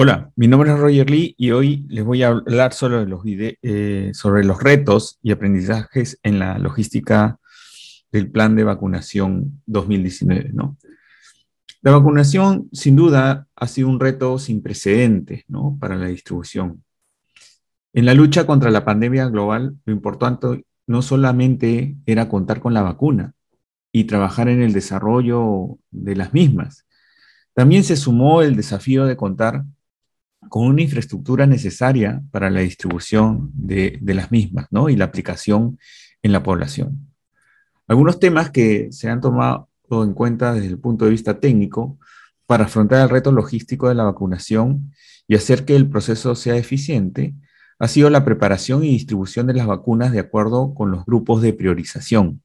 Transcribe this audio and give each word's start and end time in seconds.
Hola, 0.00 0.30
mi 0.36 0.46
nombre 0.46 0.70
es 0.70 0.78
Roger 0.78 1.10
Lee 1.10 1.34
y 1.36 1.50
hoy 1.50 1.84
les 1.88 2.04
voy 2.04 2.22
a 2.22 2.28
hablar 2.28 2.72
sobre 2.72 3.04
los, 3.04 3.20
eh, 3.26 4.12
sobre 4.14 4.44
los 4.44 4.62
retos 4.62 5.18
y 5.24 5.32
aprendizajes 5.32 6.20
en 6.22 6.38
la 6.38 6.56
logística 6.56 7.40
del 8.12 8.30
plan 8.30 8.54
de 8.54 8.62
vacunación 8.62 9.60
2019. 9.66 10.50
¿no? 10.52 10.78
La 11.82 11.90
vacunación, 11.90 12.68
sin 12.72 12.94
duda, 12.94 13.48
ha 13.56 13.66
sido 13.66 13.88
un 13.88 13.98
reto 13.98 14.38
sin 14.38 14.62
precedentes 14.62 15.42
¿no? 15.48 15.76
para 15.80 15.96
la 15.96 16.06
distribución. 16.06 16.84
En 17.92 18.06
la 18.06 18.14
lucha 18.14 18.46
contra 18.46 18.70
la 18.70 18.84
pandemia 18.84 19.26
global, 19.26 19.78
lo 19.84 19.92
importante 19.92 20.64
no 20.86 21.02
solamente 21.02 21.96
era 22.06 22.28
contar 22.28 22.60
con 22.60 22.72
la 22.72 22.82
vacuna 22.82 23.34
y 23.90 24.04
trabajar 24.04 24.48
en 24.48 24.62
el 24.62 24.72
desarrollo 24.72 25.76
de 25.90 26.14
las 26.14 26.32
mismas, 26.32 26.86
también 27.52 27.82
se 27.82 27.96
sumó 27.96 28.42
el 28.42 28.54
desafío 28.54 29.04
de 29.04 29.16
contar 29.16 29.64
con 30.48 30.66
una 30.66 30.82
infraestructura 30.82 31.46
necesaria 31.46 32.22
para 32.30 32.50
la 32.50 32.60
distribución 32.60 33.50
de, 33.54 33.98
las 34.02 34.30
mismas 34.30 34.66
¿no? 34.70 34.88
y 34.88 34.96
la 34.96 35.04
aplicación 35.04 35.78
en 36.22 36.32
la 36.32 36.42
población. 36.42 37.12
Algunos 37.86 38.20
temas 38.20 38.50
que 38.50 38.88
se 38.92 39.08
han 39.08 39.20
tomado 39.20 39.68
en 39.90 40.12
cuenta 40.14 40.52
desde 40.52 40.68
el 40.68 40.78
punto 40.78 41.04
de 41.04 41.12
vista 41.12 41.40
técnico 41.40 41.98
para 42.46 42.64
afrontar 42.64 43.02
el 43.02 43.10
reto 43.10 43.32
logístico 43.32 43.88
de 43.88 43.94
la 43.94 44.04
vacunación 44.04 44.92
y 45.26 45.34
hacer 45.34 45.64
que 45.64 45.76
el 45.76 45.88
proceso 45.88 46.34
sea 46.34 46.56
eficiente 46.56 47.34
ha 47.78 47.88
sido 47.88 48.10
la 48.10 48.24
preparación 48.24 48.84
y 48.84 48.88
distribución 48.88 49.46
de 49.46 49.54
las 49.54 49.66
vacunas 49.66 50.12
de 50.12 50.18
acuerdo 50.18 50.74
con 50.74 50.90
los 50.90 51.04
grupos 51.04 51.42
de 51.42 51.52
priorización. 51.52 52.42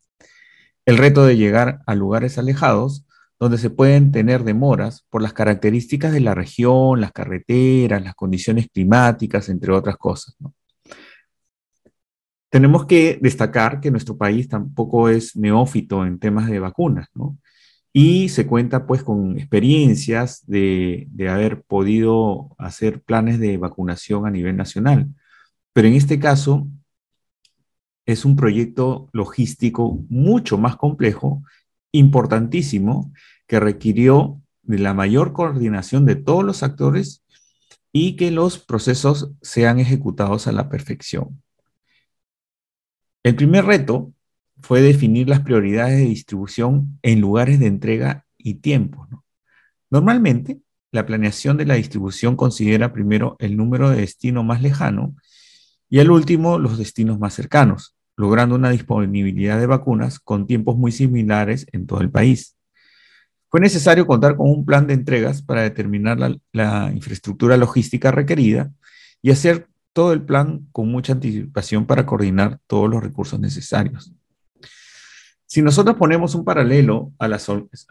El 0.86 0.98
reto 0.98 1.26
de 1.26 1.38
llegar 1.38 1.82
a 1.88 1.96
lugares 1.96 2.38
alejados 2.38 3.06
donde 3.44 3.58
se 3.58 3.70
pueden 3.70 4.14
tener 4.14 4.46
demoras 4.46 5.06
por 5.10 5.22
las 5.22 5.34
características 5.34 6.14
de 6.14 6.22
la 6.22 6.34
región, 6.34 7.02
las 7.02 7.12
carreteras, 7.12 8.02
las 8.02 8.16
condiciones 8.16 8.70
climáticas, 8.74 9.50
entre 9.50 9.74
otras 9.74 9.98
cosas. 9.98 10.38
Tenemos 12.50 12.86
que 12.86 13.20
destacar 13.22 13.82
que 13.82 13.92
nuestro 13.92 14.18
país 14.18 14.48
tampoco 14.48 15.10
es 15.10 15.36
neófito 15.36 16.06
en 16.06 16.20
temas 16.20 16.50
de 16.50 16.60
vacunas. 16.60 17.10
Y 17.92 18.30
se 18.30 18.48
cuenta 18.48 18.88
pues 18.88 19.04
con 19.04 19.38
experiencias 19.38 20.46
de, 20.48 21.08
de 21.12 21.28
haber 21.28 21.64
podido 21.64 22.56
hacer 22.58 23.02
planes 23.02 23.40
de 23.40 23.58
vacunación 23.58 24.26
a 24.26 24.32
nivel 24.32 24.56
nacional. 24.56 25.10
Pero 25.74 25.90
en 25.90 25.96
este 25.96 26.18
caso 26.18 26.66
es 28.06 28.24
un 28.24 28.38
proyecto 28.38 29.10
logístico 29.12 30.02
mucho 30.08 30.58
más 30.58 30.78
complejo, 30.78 31.44
importantísimo, 31.94 33.14
que 33.48 33.60
requirió 33.60 34.42
de 34.64 34.80
la 34.80 34.94
mayor 34.94 35.34
coordinación 35.34 36.06
de 36.06 36.16
todos 36.16 36.44
los 36.44 36.64
actores 36.64 37.24
y 37.92 38.16
que 38.16 38.32
los 38.32 38.58
procesos 38.60 39.32
sean 39.42 39.80
ejecutados 39.80 40.48
a 40.48 40.52
la 40.52 40.70
perfección. 40.70 41.42
El 43.24 43.36
primer 43.36 43.66
reto 43.66 44.12
fue 44.62 44.82
definir 44.82 45.30
las 45.30 45.42
prioridades 45.42 45.98
de 45.98 46.06
distribución 46.06 47.00
en 47.02 47.22
lugares 47.22 47.60
de 47.60 47.68
entrega 47.68 48.26
y 48.38 48.56
tiempo. 48.56 49.08
Normalmente, 49.90 50.60
la 50.92 51.06
planeación 51.06 51.58
de 51.58 51.66
la 51.66 51.76
distribución 51.76 52.36
considera 52.36 52.94
primero 52.94 53.36
el 53.40 53.58
número 53.58 53.90
de 53.90 53.98
destino 53.98 54.44
más 54.44 54.62
lejano 54.62 55.16
y 55.90 56.00
al 56.00 56.12
último 56.12 56.60
los 56.60 56.78
destinos 56.78 57.20
más 57.20 57.34
cercanos, 57.34 57.96
logrando 58.16 58.56
una 58.56 58.70
disponibilidad 58.70 59.60
de 59.60 59.68
vacunas 59.68 60.20
con 60.20 60.48
tiempos 60.48 60.78
muy 60.78 60.92
similares 60.92 61.68
en 61.72 61.86
todo 61.86 62.02
el 62.02 62.12
país. 62.12 62.56
Fue 63.54 63.62
necesario 63.62 64.08
contar 64.08 64.36
con 64.36 64.50
un 64.50 64.66
plan 64.66 64.88
de 64.88 64.96
entregas 64.96 65.44
para 65.44 65.62
determinar 65.62 66.18
la, 66.52 66.92
infraestructura 66.92 67.56
logística 67.56 68.10
requerida 68.10 68.72
y 69.22 69.30
hacer 69.30 69.68
todo 69.94 70.12
el 70.12 70.24
plan 70.24 70.66
con 70.72 70.90
mucha 70.90 71.14
anticipación 71.14 71.86
para 71.86 72.04
coordinar 72.04 72.58
todos 72.66 72.90
los 72.90 73.04
recursos 73.04 73.40
necesarios. 73.40 74.12
Si 75.46 75.62
nosotros 75.62 75.98
ponemos 75.98 76.34
un 76.34 76.44
paralelo 76.44 77.12
a 77.20 77.28
la, 77.28 77.40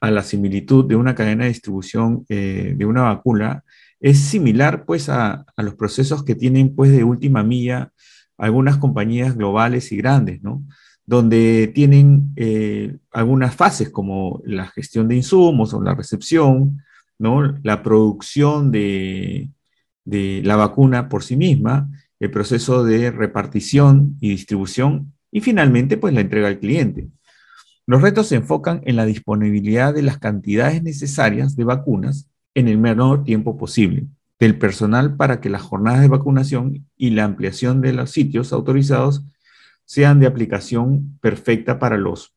a 0.01 0.11
la 0.11 0.23
similitud 0.23 0.85
de 0.85 0.97
una 0.97 1.15
cadena 1.15 1.45
de 1.45 1.51
distribución 1.51 2.27
eh, 2.29 2.75
de 2.77 2.85
una 2.85 3.03
vacuna, 3.03 3.63
es 4.01 4.19
similar 4.19 4.85
pues 4.85 5.09
a, 5.09 5.47
a, 5.57 5.63
los 5.63 5.77
procesos 5.77 6.25
que 6.25 6.35
tienen 6.35 6.75
pues 6.75 6.91
de 6.91 7.05
última 7.05 7.45
milla 7.45 7.93
algunas 8.37 8.79
compañías 8.79 9.37
globales 9.37 9.93
y 9.93 9.97
grandes, 9.97 10.43
¿no? 10.43 10.65
Donde 11.13 11.71
tienen 11.75 12.33
eh, 12.37 12.97
algunas 13.11 13.55
fases 13.55 13.91
como 13.91 14.41
la 14.47 14.69
gestión 14.69 15.09
de 15.09 15.17
insumos 15.17 15.75
o 15.75 15.83
la 15.83 15.95
recepción, 15.95 16.83
¿no? 17.19 17.43
la 17.63 17.83
producción 17.83 18.71
de, 18.71 19.51
de 20.07 20.41
la 20.43 20.57
vacuna 20.57 21.11
por 21.11 21.23
sí 21.23 21.37
misma, 21.37 21.91
el 22.19 22.31
proceso 22.31 22.83
de 22.83 23.11
repartición 23.11 24.17
y 24.23 24.31
distribución 24.31 25.13
y 25.31 25.43
finalmente 25.43 25.99
pues 25.99 26.15
la 26.15 26.23
entrega 26.23 26.49
al 26.49 26.61
cliente. 26.61 27.11
Los 27.87 28.01
retos 28.01 28.29
se 28.29 28.37
enfocan 28.37 28.81
en 28.87 28.97
la 28.97 29.05
disponibilidad 29.05 29.93
de 29.93 30.01
las 30.01 30.17
cantidades 30.17 30.83
necesarias 30.83 31.57
de 31.57 31.65
vacunas 31.65 32.31
en 32.55 32.69
el 32.69 32.79
menor 32.79 33.23
tiempo 33.23 33.59
posible, 33.59 34.07
del 34.41 34.57
personal 34.57 35.15
para 35.17 35.43
que 35.43 35.51
las 35.51 35.61
jornadas 35.61 36.01
de 36.01 36.09
vacunación 36.09 36.87
y 36.97 37.11
la 37.11 37.25
ampliación 37.25 37.83
de 37.83 37.93
los 37.93 38.13
sitios 38.13 38.55
autorizados 38.55 39.27
sean 39.93 40.21
de 40.21 40.27
aplicación 40.27 41.19
perfecta 41.21 41.79
para 41.79 41.99
los, 41.99 42.35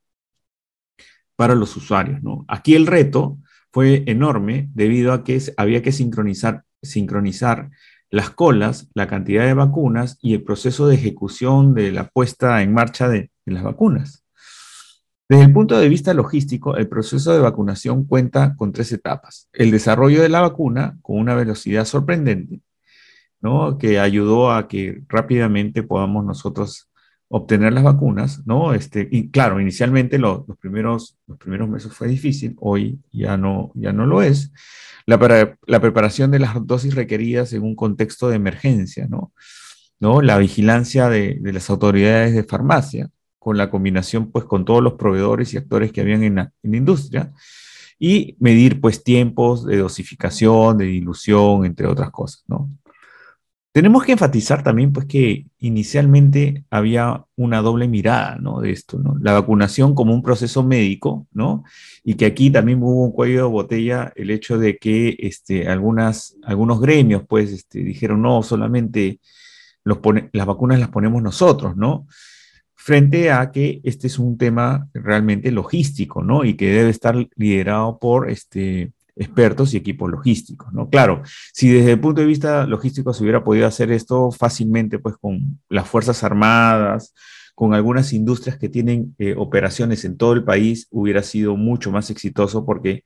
para 1.37 1.55
los 1.55 1.77
usuarios. 1.77 2.19
Aquí 2.49 2.75
el 2.75 2.85
reto 2.85 3.37
fue 3.71 4.03
enorme 4.07 4.67
debido 4.73 5.13
a 5.13 5.23
que 5.23 5.41
había 5.55 5.81
que 5.81 5.93
sincronizar, 5.93 6.65
sincronizar 6.81 7.69
las 8.09 8.29
colas, 8.29 8.89
la 8.93 9.07
cantidad 9.07 9.45
de 9.45 9.53
vacunas 9.53 10.17
y 10.21 10.33
el 10.33 10.43
proceso 10.43 10.89
de 10.89 10.95
ejecución 10.95 11.73
de 11.73 11.93
la 11.93 12.09
puesta 12.09 12.61
en 12.61 12.73
marcha 12.73 13.07
de, 13.07 13.31
de 13.45 13.53
las 13.53 13.63
vacunas. 13.63 14.25
Desde 15.29 15.45
el 15.45 15.53
punto 15.53 15.77
de 15.77 15.87
vista 15.87 16.13
logístico, 16.13 16.75
el 16.75 16.89
proceso 16.89 17.31
de 17.31 17.39
vacunación 17.39 18.03
cuenta 18.03 18.57
con 18.57 18.73
tres 18.73 18.91
etapas. 18.91 19.47
El 19.53 19.71
desarrollo 19.71 20.21
de 20.21 20.27
la 20.27 20.41
vacuna 20.41 20.97
con 21.01 21.19
una 21.19 21.35
velocidad 21.35 21.85
sorprendente, 21.85 22.59
¿no? 23.39 23.77
que 23.77 23.97
ayudó 23.97 24.51
a 24.51 24.67
que 24.67 25.03
rápidamente 25.07 25.83
podamos 25.83 26.25
nosotros 26.25 26.89
obtener 27.27 27.73
las 27.73 27.83
vacunas, 27.83 28.45
¿no? 28.45 28.73
Este, 28.73 29.07
y 29.11 29.29
claro, 29.29 29.59
inicialmente 29.59 30.19
los, 30.19 30.43
primeros, 30.59 31.17
los 31.27 31.37
primeros 31.37 31.67
meses 31.69 31.91
fue 31.93 32.07
difícil, 32.07 32.55
hoy 32.59 32.99
ya 33.11 33.37
no, 33.37 33.71
ya 33.75 33.91
no 33.93 34.05
lo 34.05 34.21
es. 34.21 34.51
La, 35.05 35.57
la 35.65 35.81
preparación 35.81 36.31
de 36.31 36.39
las 36.39 36.55
dosis 36.65 36.95
requeridas 36.95 37.53
en 37.53 37.63
un 37.63 37.75
contexto 37.75 38.29
de 38.29 38.35
emergencia, 38.35 39.07
¿no? 39.07 39.33
¿No? 39.99 40.21
La 40.21 40.37
vigilancia 40.37 41.09
de, 41.09 41.37
de, 41.39 41.53
las 41.53 41.69
autoridades 41.69 42.33
de 42.35 42.43
farmacia, 42.43 43.09
con 43.39 43.57
la 43.57 43.69
combinación, 43.69 44.31
pues, 44.31 44.45
con 44.45 44.65
todos 44.65 44.83
los 44.83 44.93
proveedores 44.93 45.53
y 45.53 45.57
actores 45.57 45.91
que 45.91 46.01
habían 46.01 46.23
en 46.23 46.35
la, 46.35 46.51
en 46.63 46.71
la 46.71 46.77
industria, 46.77 47.31
y 47.97 48.35
medir, 48.39 48.81
pues, 48.81 49.03
tiempos 49.03 49.65
de 49.65 49.77
dosificación, 49.77 50.77
de 50.77 50.85
dilución, 50.85 51.65
entre 51.65 51.87
otras 51.87 52.11
cosas, 52.11 52.43
¿no? 52.47 52.69
Tenemos 53.75 54.05
que 54.05 54.13
enfatizar 54.13 54.63
también 54.63 54.93
pues, 54.93 55.05
que 55.05 55.47
inicialmente 55.59 56.63
había 56.69 57.25
una 57.35 57.61
doble 57.61 57.89
mirada 57.89 58.37
¿no? 58.37 58.61
de 58.61 58.71
esto, 58.71 58.97
¿no? 58.99 59.17
la 59.19 59.33
vacunación 59.33 59.93
como 59.93 60.13
un 60.13 60.23
proceso 60.23 60.63
médico, 60.63 61.27
¿no? 61.33 61.65
y 62.01 62.13
que 62.13 62.25
aquí 62.25 62.49
también 62.49 62.81
hubo 62.81 63.03
un 63.03 63.11
cuello 63.11 63.43
de 63.43 63.51
botella 63.51 64.13
el 64.15 64.31
hecho 64.31 64.57
de 64.57 64.77
que 64.77 65.17
este, 65.19 65.67
algunos 65.67 66.79
gremios 66.79 67.23
pues, 67.27 67.51
este, 67.51 67.79
dijeron, 67.79 68.21
no, 68.21 68.43
solamente 68.43 69.19
las 69.83 70.45
vacunas 70.45 70.79
las 70.79 70.87
ponemos 70.87 71.21
nosotros, 71.21 71.75
¿no? 71.75 72.07
frente 72.75 73.29
a 73.29 73.51
que 73.51 73.81
este 73.83 74.07
es 74.07 74.19
un 74.19 74.37
tema 74.37 74.87
realmente 74.93 75.51
logístico, 75.51 76.23
¿no? 76.23 76.45
Y 76.45 76.53
que 76.53 76.71
debe 76.71 76.91
estar 76.91 77.15
liderado 77.35 77.99
por 77.99 78.29
este, 78.29 78.93
expertos 79.15 79.73
y 79.73 79.77
equipos 79.77 80.11
logísticos, 80.11 80.71
¿no? 80.73 80.89
Claro, 80.89 81.21
si 81.53 81.69
desde 81.69 81.93
el 81.93 81.99
punto 81.99 82.21
de 82.21 82.27
vista 82.27 82.65
logístico 82.65 83.13
se 83.13 83.23
hubiera 83.23 83.43
podido 83.43 83.67
hacer 83.67 83.91
esto 83.91 84.31
fácilmente, 84.31 84.99
pues 84.99 85.15
con 85.17 85.59
las 85.69 85.87
Fuerzas 85.87 86.23
Armadas, 86.23 87.13
con 87.53 87.73
algunas 87.73 88.11
industrias 88.11 88.57
que 88.57 88.67
tienen 88.67 89.15
eh, 89.17 89.33
operaciones 89.37 90.03
en 90.03 90.17
todo 90.17 90.33
el 90.33 90.43
país, 90.43 90.87
hubiera 90.91 91.23
sido 91.23 91.55
mucho 91.55 91.91
más 91.91 92.09
exitoso 92.09 92.65
porque 92.65 93.03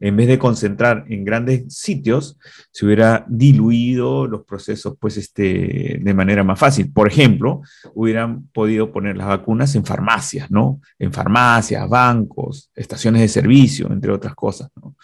en 0.00 0.16
vez 0.16 0.28
de 0.28 0.38
concentrar 0.38 1.04
en 1.08 1.24
grandes 1.24 1.74
sitios, 1.74 2.38
se 2.70 2.86
hubiera 2.86 3.24
diluido 3.28 4.26
los 4.26 4.44
procesos 4.44 4.94
pues, 4.98 5.16
este, 5.16 5.98
de 6.00 6.14
manera 6.14 6.44
más 6.44 6.58
fácil. 6.58 6.92
Por 6.92 7.08
ejemplo, 7.08 7.62
hubieran 7.94 8.48
podido 8.48 8.92
poner 8.92 9.16
las 9.16 9.28
vacunas 9.28 9.74
en 9.74 9.84
farmacias, 9.84 10.50
¿no? 10.50 10.80
En 10.98 11.12
farmacias, 11.12 11.88
bancos, 11.88 12.70
estaciones 12.74 13.22
de 13.22 13.28
servicio, 13.28 13.92
entre 13.92 14.12
otras 14.12 14.34
cosas, 14.34 14.70
¿no? 14.80 14.96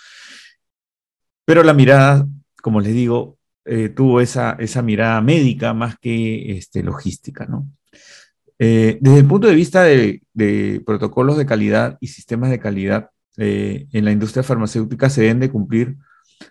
Pero 1.49 1.63
la 1.63 1.73
mirada, 1.73 2.29
como 2.61 2.79
les 2.79 2.93
digo, 2.93 3.39
eh, 3.65 3.89
tuvo 3.89 4.21
esa, 4.21 4.53
esa, 4.59 4.83
mirada 4.83 5.19
médica 5.23 5.73
más 5.73 5.97
que 5.99 6.59
este, 6.59 6.83
logística, 6.83 7.47
¿no? 7.47 7.67
Eh, 8.59 8.99
desde 9.01 9.21
el 9.21 9.25
punto 9.25 9.49
de 9.49 9.55
vista 9.55 9.85
de, 9.85 10.21
protocolos 10.85 11.39
de 11.39 11.47
calidad 11.47 11.97
y 12.03 12.09
sistemas 12.09 12.51
de 12.51 12.59
calidad, 12.59 13.09
eh, 13.39 13.87
en 13.95 14.05
la 14.05 14.13
industria 14.13 14.43
farmacéutica 14.43 15.09
se 15.09 15.23
deben 15.23 15.41
de 15.41 15.49
cumplir 15.51 15.97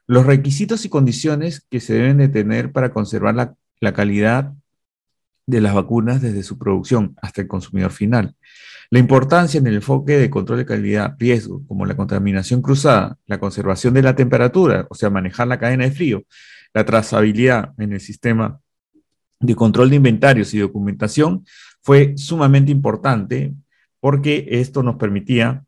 Los 0.08 0.26
requisitos 0.26 0.84
y 0.84 0.90
condiciones 0.90 1.64
que 1.70 1.80
se 1.80 1.94
deben 1.94 2.18
de 2.18 2.30
tener 2.30 2.72
para 2.72 2.90
conservar 2.90 3.36
la, 3.36 3.54
la 3.80 3.94
calidad 3.94 4.52
de 5.48 5.62
las 5.62 5.74
vacunas 5.74 6.22
desde 6.22 6.44
su 6.44 6.58
producción 6.58 7.16
hasta 7.22 7.42
el 7.42 7.48
consumidor 7.48 7.92
final. 7.92 8.36
La 8.90 9.00
importancia 9.00 9.58
en 9.58 9.68
el 9.68 9.76
enfoque 9.76 10.18
de 10.18 10.30
control 10.30 10.60
de 10.60 10.66
calidad, 10.66 11.16
riesgo, 11.18 11.66
como 11.68 11.86
la 11.86 11.96
contaminación 11.96 12.62
cruzada, 12.62 13.18
la 13.26 13.40
conservación 13.40 13.94
de 13.94 14.04
la 14.04 14.16
temperatura, 14.16 14.86
o 14.90 14.96
sea, 14.96 15.10
manejar 15.10 15.48
la 15.48 15.60
cadena 15.60 15.86
de 15.86 15.92
frío, 15.92 16.24
la 16.74 16.86
trazabilidad 16.86 17.74
en 17.78 17.94
el 17.94 18.00
sistema 18.00 18.60
de 19.40 19.56
control 19.56 19.90
de 19.90 19.98
inventarios 19.98 20.54
y 20.54 20.60
documentación, 20.60 21.46
fue 21.82 22.18
sumamente 22.18 22.72
importante 22.72 23.54
porque 24.00 24.46
esto 24.52 24.84
nos 24.84 24.96
permitía 24.98 25.64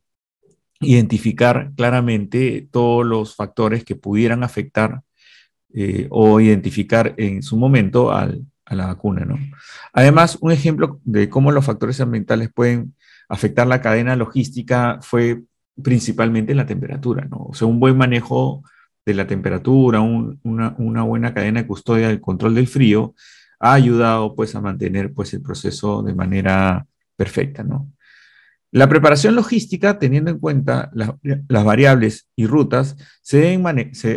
identificar 0.81 1.71
claramente 1.75 2.67
todos 2.71 3.05
los 3.05 3.35
factores 3.35 3.83
que 3.83 3.95
pudieran 3.95 4.43
afectar 4.43 5.01
eh, 5.73 6.07
o 6.09 6.39
identificar 6.39 7.13
en 7.17 7.43
su 7.43 7.57
momento 7.57 8.11
a 8.69 8.75
la 8.75 8.85
vacuna. 8.85 9.25
¿no? 9.25 9.37
Además, 9.93 10.37
un 10.41 10.51
ejemplo 10.51 10.99
de 11.03 11.29
cómo 11.29 11.51
los 11.51 11.65
factores 11.65 11.99
ambientales 11.99 12.49
pueden 12.53 12.95
afectar 13.27 13.67
la 13.67 13.81
cadena 13.81 14.15
logística 14.15 14.99
fue 15.01 15.41
principalmente 15.81 16.55
la 16.55 16.65
temperatura. 16.65 17.27
¿no? 17.29 17.47
O 17.49 17.53
sea, 17.53 17.67
un 17.67 17.79
buen 17.79 17.97
manejo 17.97 18.63
de 19.05 19.13
la 19.15 19.27
temperatura, 19.27 20.01
una, 20.01 21.03
buena 21.03 21.33
cadena 21.33 21.61
de 21.61 21.67
custodia 21.67 22.07
del 22.07 22.21
control 22.21 22.55
del 22.55 22.67
frío, 22.67 23.15
ha 23.59 23.73
ayudado 23.73 24.35
pues 24.35 24.55
a 24.55 24.61
mantener 24.61 25.13
pues 25.13 25.33
el 25.33 25.41
proceso 25.41 26.03
de 26.03 26.13
manera 26.13 26.85
perfecta, 27.15 27.63
¿no? 27.63 27.91
La 28.71 28.87
preparación 28.87 29.33
logística, 29.35 29.97
teniendo 29.97 30.29
en 30.29 30.37
cuenta 30.37 30.91
las 30.93 31.65
variables 31.65 32.29
y 32.35 32.45
rutas, 32.45 32.95
se, 33.23 33.59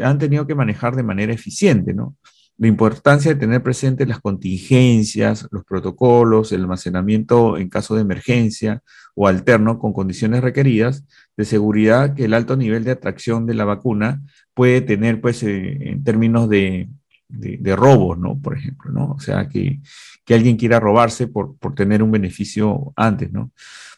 han 0.05 0.19
tenido 0.19 0.47
que 0.47 0.55
manejar 0.55 0.95
de 0.95 1.03
manera 1.03 1.33
eficiente, 1.33 1.95
¿no? 1.95 2.17
La 2.63 2.69
importancia 2.69 3.35
de 3.35 3.41
tener 3.41 3.61
presentes 3.61 4.07
las 4.07 4.21
contingencias, 4.21 5.49
los 5.51 5.65
protocolos, 5.65 6.53
el 6.53 6.61
almacenamiento 6.61 7.59
en 7.59 7.69
caso 7.69 7.97
de 7.97 8.03
emergencia 8.03 8.85
o 9.17 9.27
alterno 9.27 9.81
con 9.81 9.93
condiciones 9.93 10.43
requeridas 10.43 11.05
de 11.37 11.45
seguridad 11.45 12.15
que 12.15 12.27
el 12.27 12.35
alto 12.35 12.57
nivel 12.57 12.85
de 12.85 12.93
atracción 12.93 13.47
de 13.47 13.55
la 13.55 13.65
vacuna 13.65 14.23
puede 14.55 14.81
tener, 14.81 15.21
pues, 15.21 15.43
eh, 15.43 15.91
en 15.91 16.05
términos 16.05 16.49
de, 16.49 16.89
de, 17.29 17.75
robos, 17.75 18.17
¿no? 18.17 18.39
Por 18.39 18.57
ejemplo, 18.57 18.93
¿no? 18.93 19.11
O 19.11 19.19
sea, 19.19 19.49
que, 19.49 19.81
que 20.25 20.35
alguien 20.35 20.57
quiera 20.57 20.79
robarse 20.79 21.27
por, 21.27 21.57
por, 21.57 21.75
tener 21.75 22.01
un 22.01 22.13
beneficio 22.13 22.93
antes, 22.95 23.33
¿no? 23.33 23.51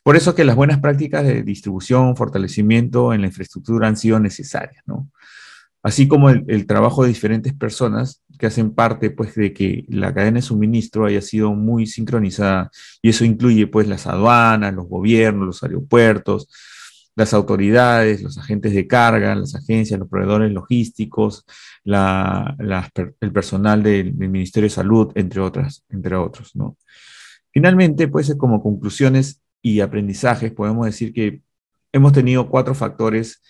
Por 0.03 0.17
eso 0.17 0.35
que 0.35 0.45
las 0.45 0.57
buenas 0.57 0.81
prácticas 0.81 1.23
de 1.23 1.43
distribución, 1.43 2.17
fortalecimiento 2.17 3.13
en 3.13 3.21
la 3.21 3.27
infraestructura 3.27 3.89
han 3.89 3.99
sido 3.99 4.19
necesarias, 4.21 4.83
¿no? 4.87 5.11
Así 5.83 6.09
como 6.09 6.31
el, 6.31 6.47
el 6.49 6.67
trabajo 6.67 7.03
de 7.03 7.11
diferentes 7.11 7.53
personas 7.53 8.24
que 8.39 8.47
hacen 8.47 8.75
parte, 8.75 9.11
pues, 9.11 9.35
de 9.35 9.53
que 9.53 9.85
la 9.89 10.13
cadena 10.15 10.37
de 10.37 10.43
suministro 10.43 11.07
haya 11.07 11.21
sido 11.21 11.55
muy 11.55 11.87
sincronizada, 11.87 12.71
y 13.03 13.11
eso 13.11 13.25
incluye, 13.25 13.67
pues, 13.67 13.89
las 13.89 14.07
aduanas, 14.07 14.75
los 14.75 14.87
gobiernos, 14.87 15.47
los 15.47 15.63
aeropuertos, 15.63 16.49
las 17.17 17.33
autoridades, 17.35 18.23
los 18.23 18.39
agentes 18.39 18.75
de 18.75 18.87
carga, 18.87 19.35
las 19.35 19.55
agencias, 19.55 19.99
los 19.99 20.09
proveedores 20.09 20.53
logísticos, 20.53 21.45
el 21.85 23.33
personal 23.33 23.83
del, 23.83 24.15
Ministerio 24.15 24.69
de 24.69 24.75
Salud, 24.75 25.13
entre, 25.15 25.41
otras, 25.41 25.85
entre 25.91 26.17
otros. 26.17 26.57
¿no? 26.57 26.77
Finalmente, 27.53 28.09
pues 28.09 28.35
como 28.37 28.63
conclusiones 28.63 29.41
y 29.63 29.81
aprendizajes, 29.81 30.53
podemos 30.53 30.87
decir 30.87 31.13
que 31.13 31.41
hemos 31.93 32.13
tenido 32.13 32.49
cuatro 32.49 32.75
factores 32.75 33.43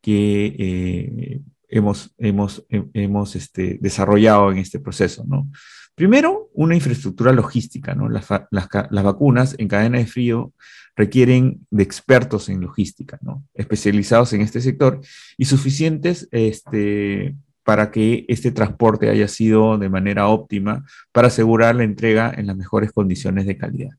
que 0.00 0.56
eh, 0.58 1.40
hemos, 1.72 2.14
hemos, 2.18 2.64
hemos 2.68 3.34
este, 3.34 3.78
desarrollado 3.80 4.52
en 4.52 4.58
este 4.58 4.78
proceso. 4.78 5.24
¿no? 5.26 5.50
Primero, 5.94 6.50
una 6.52 6.74
infraestructura 6.74 7.32
logística. 7.32 7.94
¿no? 7.94 8.08
Las, 8.08 8.26
las, 8.50 8.68
las 8.90 9.04
vacunas 9.04 9.56
en 9.58 9.68
cadena 9.68 9.98
de 9.98 10.06
frío 10.06 10.52
requieren 10.94 11.66
de 11.70 11.82
expertos 11.82 12.50
en 12.50 12.60
logística, 12.60 13.18
¿no? 13.22 13.44
especializados 13.54 14.32
en 14.34 14.42
este 14.42 14.60
sector 14.60 15.00
y 15.38 15.46
suficientes 15.46 16.28
este, 16.30 17.34
para 17.64 17.90
que 17.90 18.26
este 18.28 18.52
transporte 18.52 19.08
haya 19.08 19.26
sido 19.26 19.78
de 19.78 19.88
manera 19.88 20.28
óptima 20.28 20.84
para 21.10 21.28
asegurar 21.28 21.74
la 21.74 21.84
entrega 21.84 22.32
en 22.36 22.46
las 22.46 22.56
mejores 22.56 22.92
condiciones 22.92 23.46
de 23.46 23.56
calidad. 23.56 23.92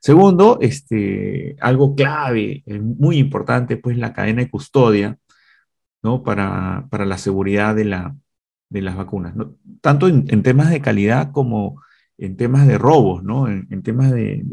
Segundo, 0.00 0.58
este, 0.62 1.56
algo 1.60 1.94
clave, 1.94 2.62
eh, 2.64 2.80
muy 2.80 3.18
importante, 3.18 3.76
pues 3.76 3.98
la 3.98 4.12
cadena 4.12 4.42
de 4.42 4.50
custodia, 4.50 5.18
¿no? 6.02 6.22
Para, 6.22 6.86
para 6.90 7.04
la 7.04 7.18
seguridad 7.18 7.74
de, 7.74 7.84
la, 7.84 8.16
de 8.68 8.82
las 8.82 8.96
vacunas, 8.96 9.34
¿no? 9.36 9.56
Tanto 9.80 10.08
en, 10.08 10.42
temas 10.42 10.70
de 10.70 10.80
calidad 10.80 11.32
como 11.32 11.82
en 12.18 12.36
temas 12.36 12.66
de 12.66 12.78
robos, 12.78 13.22
¿no? 13.22 13.48
En, 13.48 13.82
temas 13.82 14.10
de, 14.10 14.44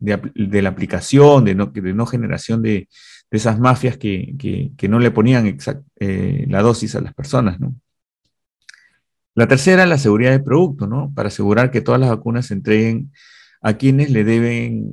la 0.00 0.68
aplicación, 0.68 1.44
de 1.44 1.54
no, 1.54 1.66
de 1.66 1.94
no 1.94 2.06
generación 2.06 2.62
de, 2.62 2.88
esas 3.30 3.58
mafias 3.58 3.98
que, 3.98 4.72
no 4.88 4.98
le 4.98 5.10
ponían 5.10 5.58
eh, 6.00 6.46
la 6.48 6.62
dosis 6.62 6.94
a 6.94 7.00
las 7.00 7.14
personas, 7.14 7.60
¿no? 7.60 7.74
La 9.34 9.46
tercera, 9.46 9.86
la 9.86 9.98
seguridad 9.98 10.32
del 10.32 10.42
producto, 10.42 10.88
¿no? 10.88 11.12
Para 11.14 11.28
asegurar 11.28 11.70
que 11.70 11.80
todas 11.80 12.00
las 12.00 12.10
vacunas 12.10 12.46
se 12.46 12.54
entreguen 12.54 13.12
a 13.60 13.74
quienes 13.74 14.10
le 14.10 14.24
deben 14.24 14.88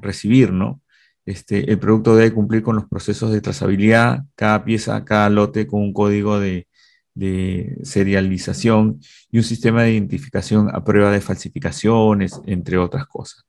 recibir, 0.00 0.52
¿no? 0.52 0.82
Este, 1.26 1.70
el 1.70 1.78
producto 1.78 2.14
debe 2.16 2.32
cumplir 2.32 2.62
con 2.62 2.76
los 2.76 2.86
procesos 2.86 3.32
de 3.32 3.40
trazabilidad, 3.40 4.24
cada 4.36 4.64
pieza, 4.64 5.04
cada 5.04 5.28
lote 5.28 5.66
con 5.66 5.82
un 5.82 5.92
código 5.92 6.38
de, 6.38 6.68
de 7.16 7.78
serialización 7.82 9.00
y 9.30 9.38
un 9.38 9.44
sistema 9.44 9.82
de 9.82 9.94
identificación 9.94 10.68
a 10.72 10.84
prueba 10.84 11.10
de 11.10 11.20
falsificaciones, 11.20 12.40
entre 12.46 12.78
otras 12.78 13.06
cosas. 13.06 13.44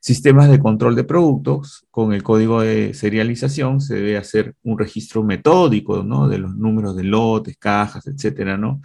Sistemas 0.00 0.50
de 0.50 0.58
control 0.58 0.96
de 0.96 1.04
productos, 1.04 1.86
con 1.90 2.12
el 2.12 2.22
código 2.22 2.62
de 2.62 2.94
serialización 2.94 3.80
se 3.80 3.96
debe 3.96 4.16
hacer 4.16 4.54
un 4.62 4.78
registro 4.78 5.22
metódico 5.22 6.02
¿no? 6.02 6.28
de 6.28 6.38
los 6.38 6.56
números 6.56 6.96
de 6.96 7.04
lotes, 7.04 7.56
cajas, 7.58 8.06
etcétera, 8.06 8.56
¿no? 8.56 8.80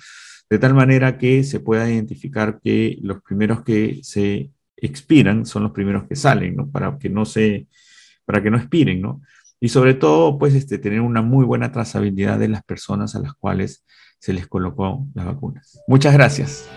De 0.49 0.59
tal 0.59 0.73
manera 0.73 1.17
que 1.17 1.43
se 1.43 1.61
pueda 1.61 1.89
identificar 1.89 2.59
que 2.61 2.99
los 3.01 3.21
primeros 3.21 3.63
que 3.63 3.99
se 4.03 4.51
expiran 4.75 5.45
son 5.45 5.63
los 5.63 5.71
primeros 5.71 6.05
que 6.07 6.15
salen, 6.15 6.57
¿no? 6.57 6.69
Para 6.69 6.97
que 6.97 7.09
no 7.09 7.25
se, 7.25 7.67
para 8.25 8.41
que 8.41 8.49
no 8.49 8.57
expiren, 8.57 9.01
¿no? 9.01 9.21
Y 9.59 9.69
sobre 9.69 9.93
todo, 9.93 10.37
pues, 10.37 10.53
este, 10.55 10.77
tener 10.77 11.01
una 11.01 11.21
muy 11.21 11.45
buena 11.45 11.71
trazabilidad 11.71 12.39
de 12.39 12.49
las 12.49 12.63
personas 12.63 13.15
a 13.15 13.19
las 13.19 13.33
cuales 13.33 13.85
se 14.19 14.33
les 14.33 14.47
colocó 14.47 15.05
las 15.13 15.25
vacunas. 15.25 15.79
Muchas 15.87 16.13
gracias. 16.13 16.69